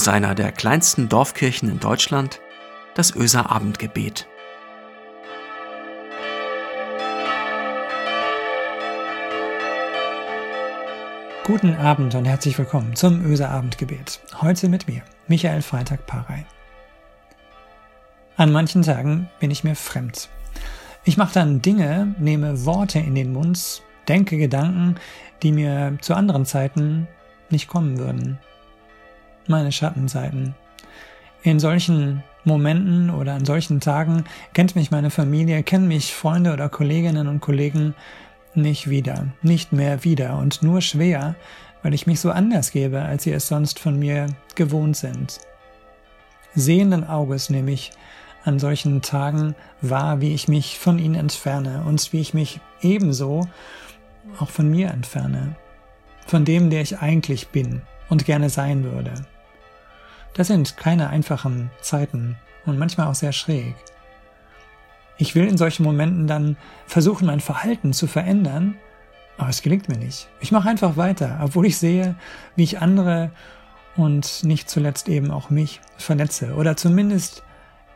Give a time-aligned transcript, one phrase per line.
[0.00, 2.40] aus einer der kleinsten Dorfkirchen in Deutschland,
[2.94, 4.26] das Öser Abendgebet.
[11.44, 14.20] Guten Abend und herzlich willkommen zum Öser Abendgebet.
[14.40, 16.46] Heute mit mir, Michael Freitag Parei.
[18.38, 20.30] An manchen Tagen bin ich mir fremd.
[21.04, 24.94] Ich mache dann Dinge, nehme Worte in den Mund, denke Gedanken,
[25.42, 27.06] die mir zu anderen Zeiten
[27.50, 28.38] nicht kommen würden.
[29.50, 30.54] Meine Schattenseiten.
[31.42, 34.22] In solchen Momenten oder an solchen Tagen
[34.54, 37.96] kennt mich meine Familie, kennen mich Freunde oder Kolleginnen und Kollegen
[38.54, 41.34] nicht wieder, nicht mehr wieder und nur schwer,
[41.82, 45.40] weil ich mich so anders gebe, als sie es sonst von mir gewohnt sind.
[46.54, 47.90] Sehenden Auges nehme ich
[48.44, 53.48] an solchen Tagen wahr, wie ich mich von ihnen entferne und wie ich mich ebenso
[54.38, 55.56] auch von mir entferne,
[56.24, 59.12] von dem, der ich eigentlich bin und gerne sein würde.
[60.34, 62.36] Das sind keine einfachen Zeiten
[62.66, 63.74] und manchmal auch sehr schräg.
[65.18, 66.56] Ich will in solchen Momenten dann
[66.86, 68.76] versuchen, mein Verhalten zu verändern,
[69.36, 70.28] aber es gelingt mir nicht.
[70.40, 72.14] Ich mache einfach weiter, obwohl ich sehe,
[72.56, 73.30] wie ich andere
[73.96, 77.42] und nicht zuletzt eben auch mich verletze oder zumindest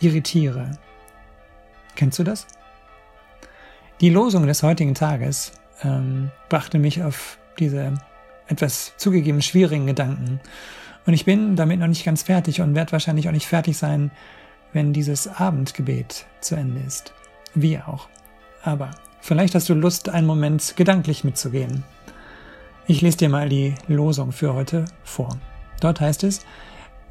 [0.00, 0.72] irritiere.
[1.96, 2.46] Kennst du das?
[4.00, 7.94] Die Losung des heutigen Tages ähm, brachte mich auf diese
[8.46, 10.40] etwas zugegeben schwierigen Gedanken.
[11.06, 14.10] Und ich bin damit noch nicht ganz fertig und werde wahrscheinlich auch nicht fertig sein,
[14.72, 17.12] wenn dieses Abendgebet zu Ende ist.
[17.54, 18.08] Wie auch.
[18.62, 21.84] Aber vielleicht hast du Lust, einen Moment gedanklich mitzugehen.
[22.86, 25.38] Ich lese dir mal die Losung für heute vor.
[25.80, 26.44] Dort heißt es,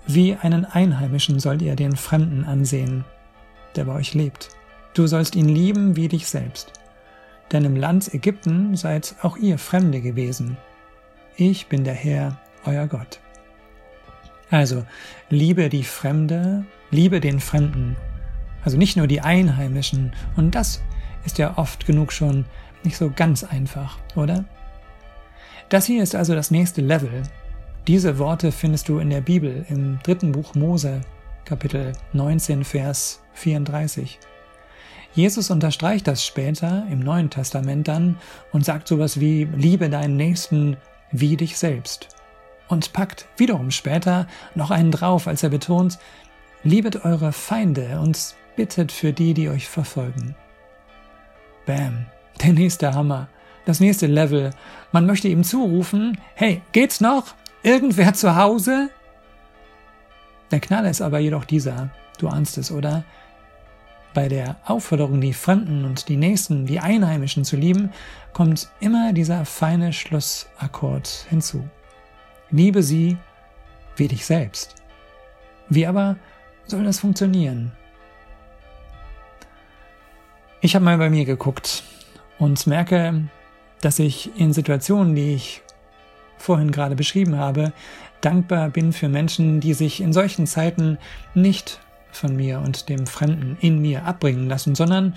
[0.06, 3.06] wie einen Einheimischen sollt ihr den Fremden ansehen,
[3.76, 4.50] der bei euch lebt.
[4.94, 6.74] Du sollst ihn lieben wie dich selbst.
[7.52, 10.58] Denn im Land Ägypten seid auch ihr Fremde gewesen.
[11.36, 13.20] Ich bin der Herr, euer Gott.
[14.50, 14.86] Also,
[15.30, 17.98] liebe die Fremde Liebe den Fremden,
[18.64, 20.14] also nicht nur die Einheimischen.
[20.38, 20.82] Und das
[21.26, 22.46] ist ja oft genug schon
[22.84, 24.46] nicht so ganz einfach, oder?
[25.68, 27.24] Das hier ist also das nächste Level.
[27.88, 31.02] Diese Worte findest du in der Bibel im dritten Buch Mose,
[31.44, 34.18] Kapitel 19, Vers 34.
[35.14, 38.18] Jesus unterstreicht das später im Neuen Testament dann
[38.54, 40.78] und sagt sowas wie, liebe deinen Nächsten
[41.12, 42.17] wie dich selbst.
[42.68, 46.00] Und packt wiederum später noch einen drauf, als er betont,
[46.64, 50.36] Liebet eure Feinde und bittet für die, die euch verfolgen.
[51.66, 52.08] Bam,
[52.42, 53.28] der nächste Hammer,
[53.66, 54.52] das nächste Level.
[54.92, 57.36] Man möchte ihm zurufen, hey, geht's noch?
[57.64, 58.90] Irgendwer zu Hause?
[60.52, 63.04] Der Knaller ist aber jedoch dieser, du ahnst es, oder?
[64.14, 67.92] Bei der Aufforderung, die Fremden und die Nächsten, die Einheimischen zu lieben,
[68.34, 71.68] kommt immer dieser feine Schlussakkord hinzu.
[72.50, 73.18] Liebe sie
[73.96, 74.76] wie dich selbst.
[75.70, 76.16] Wie aber
[76.66, 77.72] soll das funktionieren?
[80.62, 81.84] Ich habe mal bei mir geguckt
[82.40, 83.28] und merke,
[83.82, 85.62] dass ich in Situationen, die ich
[86.38, 87.74] vorhin gerade beschrieben habe,
[88.22, 90.98] dankbar bin für Menschen, die sich in solchen Zeiten
[91.34, 91.80] nicht
[92.12, 95.16] von mir und dem Fremden in mir abbringen lassen, sondern,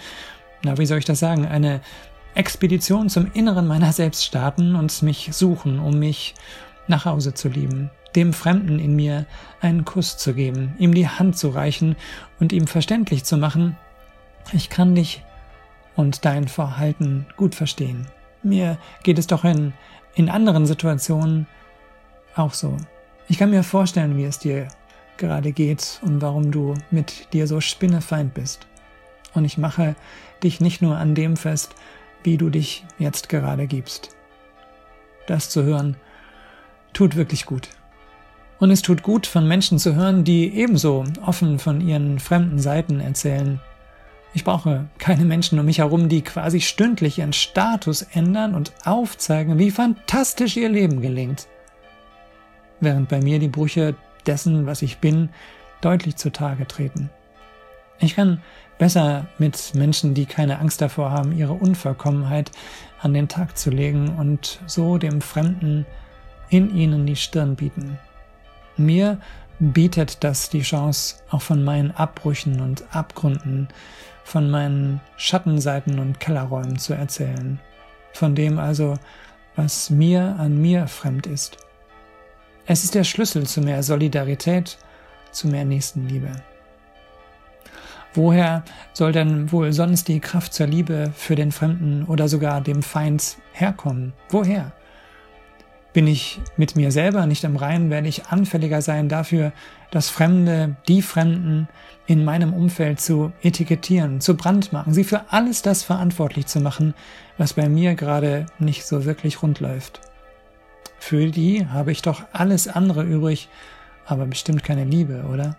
[0.63, 1.81] na, wie soll ich das sagen, eine
[2.35, 6.35] Expedition zum Inneren meiner selbst starten und mich suchen, um mich
[6.91, 9.27] nach Hause zu lieben dem Fremden in mir
[9.61, 11.97] einen Kuss zu geben, ihm die Hand zu reichen
[12.39, 13.77] und ihm verständlich zu machen,
[14.53, 15.23] ich kann dich
[15.97, 18.07] und dein Verhalten gut verstehen.
[18.43, 19.75] Mir geht es doch in,
[20.15, 21.47] in anderen Situationen
[22.35, 22.77] auch so.
[23.29, 24.69] Ich kann mir vorstellen, wie es dir
[25.19, 28.67] gerade geht und warum du mit dir so spinnefeind bist.
[29.35, 29.95] Und ich mache
[30.43, 31.75] dich nicht nur an dem fest,
[32.25, 34.17] wie du dich jetzt gerade gibst.
[35.27, 35.97] Das zu hören,
[36.93, 37.69] tut wirklich gut.
[38.59, 43.01] Und es tut gut, von Menschen zu hören, die ebenso offen von ihren fremden Seiten
[43.01, 43.61] erzählen.
[44.35, 49.59] Ich brauche keine Menschen um mich herum, die quasi stündlich ihren Status ändern und aufzeigen,
[49.59, 51.49] wie fantastisch ihr Leben gelingt.
[52.81, 53.97] Während bei mir die Brüche
[54.27, 55.31] dessen, was ich bin,
[55.81, 57.11] deutlich zutage treten.
[57.99, 58.43] Ich kann
[58.79, 62.51] besser mit Menschen, die keine Angst davor haben, ihre Unvollkommenheit
[63.01, 65.87] an den Tag zu legen und so dem Fremden
[66.51, 67.99] in ihnen die Stirn bieten.
[68.77, 69.19] Mir
[69.59, 73.69] bietet das die Chance, auch von meinen Abbrüchen und Abgründen,
[74.25, 77.61] von meinen Schattenseiten und Kellerräumen zu erzählen,
[78.13, 78.95] von dem also,
[79.57, 81.59] was mir an mir fremd ist.
[82.67, 84.79] Es ist der Schlüssel zu mehr Solidarität,
[85.33, 86.31] zu mehr Nächstenliebe.
[88.15, 92.83] Woher soll denn wohl sonst die Kraft zur Liebe für den Fremden oder sogar dem
[92.83, 94.13] Feind herkommen?
[94.31, 94.73] Woher?
[95.93, 99.53] Bin ich mit mir selber nicht im Reinen, werde ich anfälliger sein dafür,
[99.91, 101.69] dass Fremde, die Fremden
[102.07, 106.95] in meinem Umfeld zu etikettieren, zu brandmarken, sie für alles das verantwortlich zu machen,
[107.39, 110.01] was bei mir gerade nicht so wirklich rund läuft.
[111.01, 113.49] Für die habe ich doch alles andere übrig,
[114.07, 115.57] aber bestimmt keine Liebe, oder?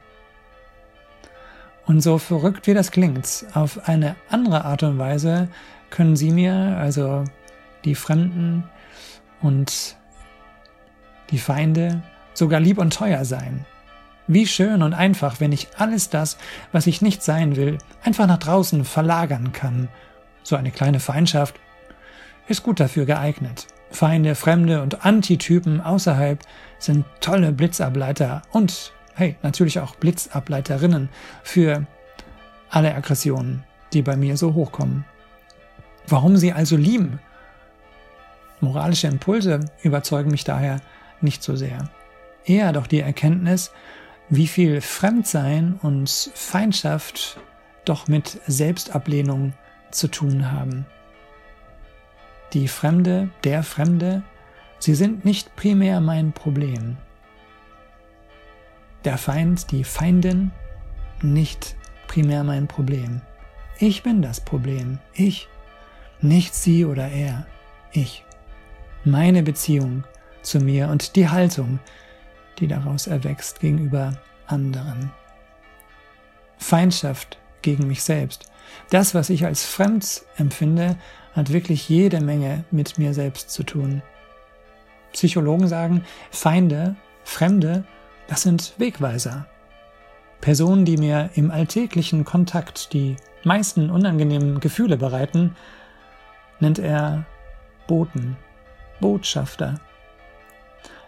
[1.86, 5.50] Und so verrückt wie das klingt, auf eine andere Art und Weise
[5.90, 7.26] können sie mir, also
[7.84, 8.64] die Fremden
[9.42, 9.98] und
[11.32, 12.02] die Feinde,
[12.34, 13.66] sogar lieb und teuer sein.
[14.28, 16.38] Wie schön und einfach, wenn ich alles das,
[16.72, 19.90] was ich nicht sein will, einfach nach draußen verlagern kann.
[20.44, 21.56] So eine kleine Feindschaft
[22.48, 23.68] ist gut dafür geeignet.
[23.90, 26.40] Feinde, Fremde und Antitypen außerhalb
[26.80, 31.10] sind tolle Blitzableiter und, hey, natürlich auch Blitzableiterinnen
[31.44, 31.86] für
[32.70, 35.04] alle Aggressionen, die bei mir so hochkommen.
[36.08, 37.20] Warum sie also lieben?
[38.62, 40.80] Moralische Impulse überzeugen mich daher
[41.24, 41.90] nicht so sehr.
[42.46, 43.72] Eher doch die Erkenntnis,
[44.30, 47.40] wie viel Fremdsein und Feindschaft
[47.86, 49.54] doch mit Selbstablehnung
[49.92, 50.86] zu tun haben.
[52.54, 54.24] Die Fremde, der Fremde,
[54.80, 56.98] sie sind nicht primär mein Problem.
[59.04, 60.52] Der Feind, die Feindin,
[61.22, 61.76] nicht
[62.08, 63.22] primär mein Problem.
[63.80, 65.00] Ich bin das Problem.
[65.14, 65.48] Ich.
[66.22, 67.48] Nicht sie oder er.
[67.94, 68.24] Ich.
[69.04, 70.04] Meine Beziehung
[70.42, 71.80] zu mir und die Haltung,
[72.60, 74.14] die daraus erwächst gegenüber
[74.48, 75.12] anderen.
[76.58, 78.52] Feindschaft gegen mich selbst.
[78.90, 80.98] Das, was ich als fremd empfinde,
[81.34, 84.02] hat wirklich jede Menge mit mir selbst zu tun.
[85.14, 87.84] Psychologen sagen, Feinde, Fremde,
[88.28, 89.46] das sind Wegweiser.
[90.40, 95.56] Personen, die mir im alltäglichen Kontakt die meisten unangenehmen Gefühle bereiten,
[96.60, 97.26] nennt er
[97.88, 98.38] Boten,
[99.00, 99.76] Botschafter.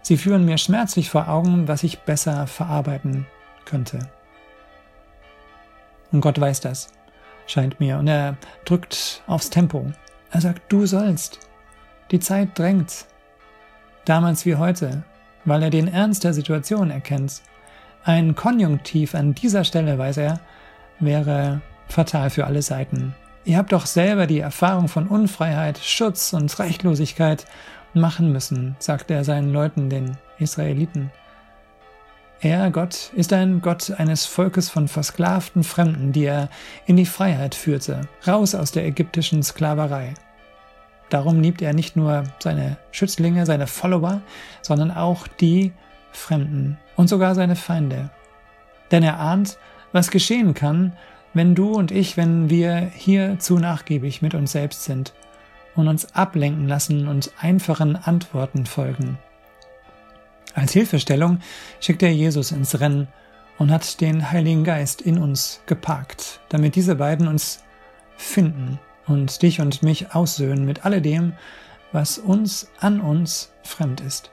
[0.04, 3.26] Sie führen mir schmerzlich vor Augen, was ich besser verarbeiten
[3.64, 4.00] könnte.
[6.12, 6.92] Und Gott weiß das,
[7.48, 9.92] scheint mir, und er drückt aufs Tempo.
[10.30, 11.40] Er sagt, du sollst.
[12.12, 13.06] Die Zeit drängt.
[14.04, 15.04] Damals wie heute,
[15.46, 17.42] weil er den Ernst der Situation erkennt.
[18.04, 20.42] Ein Konjunktiv an dieser Stelle, weiß er,
[21.00, 23.16] wäre fatal für alle Seiten.
[23.46, 27.46] Ihr habt doch selber die Erfahrung von Unfreiheit, Schutz und Rechtlosigkeit
[27.94, 31.12] machen müssen, sagt er seinen Leuten, den Israeliten.
[32.42, 36.50] Er, Gott, ist ein Gott eines Volkes von versklavten Fremden, die er
[36.86, 40.14] in die Freiheit führte, raus aus der ägyptischen Sklaverei.
[41.10, 44.22] Darum liebt er nicht nur seine Schützlinge, seine Follower,
[44.62, 45.72] sondern auch die
[46.12, 48.10] Fremden und sogar seine Feinde.
[48.92, 49.58] Denn er ahnt,
[49.92, 50.98] was geschehen kann,
[51.34, 55.14] wenn du und ich, wenn wir hier zu nachgiebig mit uns selbst sind
[55.76, 59.18] und uns ablenken lassen und einfachen Antworten folgen.
[60.54, 61.40] Als Hilfestellung
[61.80, 63.08] schickt er Jesus ins Rennen
[63.58, 67.64] und hat den Heiligen Geist in uns geparkt, damit diese beiden uns
[68.18, 71.34] finden und dich und mich aussöhnen mit alledem,
[71.92, 74.30] was uns an uns fremd ist.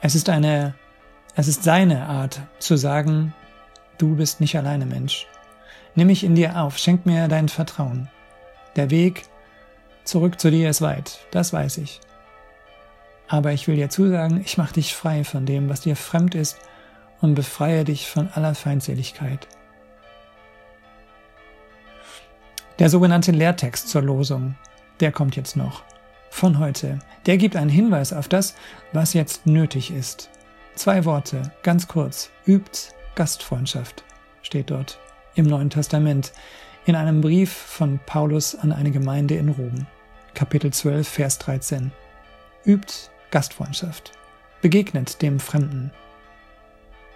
[0.00, 0.74] Es ist eine,
[1.34, 3.32] es ist seine Art zu sagen,
[3.98, 5.26] du bist nicht alleine Mensch.
[5.94, 8.08] Nimm mich in dir auf, schenk mir dein Vertrauen.
[8.76, 9.24] Der Weg
[10.04, 12.00] Zurück zu dir ist weit, das weiß ich.
[13.26, 16.58] Aber ich will dir zusagen, ich mache dich frei von dem, was dir fremd ist
[17.20, 19.48] und befreie dich von aller Feindseligkeit.
[22.78, 24.56] Der sogenannte Lehrtext zur Losung,
[25.00, 25.84] der kommt jetzt noch.
[26.28, 26.98] Von heute.
[27.26, 28.56] Der gibt einen Hinweis auf das,
[28.92, 30.28] was jetzt nötig ist.
[30.74, 32.30] Zwei Worte, ganz kurz.
[32.46, 34.04] Übt Gastfreundschaft,
[34.42, 34.98] steht dort
[35.36, 36.32] im Neuen Testament
[36.84, 39.86] in einem Brief von Paulus an eine Gemeinde in Rom.
[40.34, 41.92] Kapitel 12, Vers 13.
[42.66, 42.92] Übt
[43.30, 44.12] Gastfreundschaft.
[44.62, 45.92] Begegnet dem Fremden.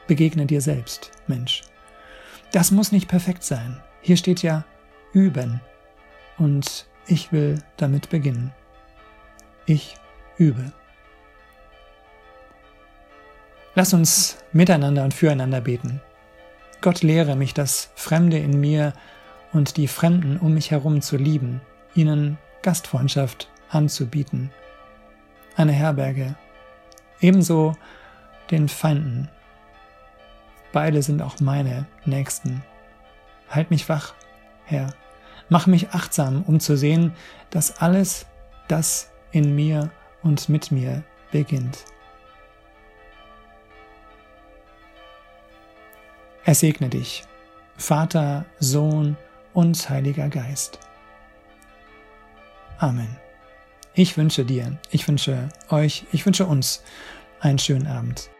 [0.07, 1.63] Begegne dir selbst, Mensch.
[2.53, 3.83] Das muss nicht perfekt sein.
[4.03, 4.65] Hier steht ja
[5.13, 5.61] üben.
[6.39, 8.53] Und ich will damit beginnen.
[9.67, 9.97] Ich
[10.37, 10.73] übe.
[13.75, 16.01] Lass uns miteinander und füreinander beten.
[16.81, 18.93] Gott lehre mich, das Fremde in mir
[19.53, 21.61] und die Fremden um mich herum zu lieben,
[21.95, 24.51] ihnen Gastfreundschaft anzubieten.
[25.57, 26.35] Eine Herberge.
[27.19, 27.75] Ebenso
[28.51, 29.31] den Feinden.
[30.71, 32.63] Beide sind auch meine Nächsten.
[33.49, 34.13] Halt mich wach,
[34.67, 34.93] Herr.
[35.49, 37.15] Mach mich achtsam, um zu sehen,
[37.49, 38.27] dass alles
[38.69, 39.91] das in mir
[40.23, 41.87] und mit mir beginnt.
[46.45, 47.25] Er segne dich,
[47.79, 49.17] Vater, Sohn
[49.55, 50.81] und Heiliger Geist.
[52.79, 53.17] Amen.
[53.95, 56.85] Ich wünsche dir, ich wünsche euch, ich wünsche uns
[57.41, 58.31] einen schönen Abend.